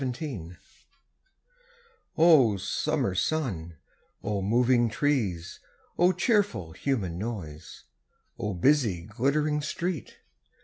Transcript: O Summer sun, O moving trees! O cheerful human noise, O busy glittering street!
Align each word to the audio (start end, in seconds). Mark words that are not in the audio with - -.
O 2.17 2.57
Summer 2.57 3.13
sun, 3.13 3.75
O 4.23 4.41
moving 4.41 4.89
trees! 4.89 5.59
O 5.99 6.11
cheerful 6.11 6.71
human 6.71 7.19
noise, 7.19 7.83
O 8.39 8.55
busy 8.55 9.03
glittering 9.03 9.61
street! 9.61 10.17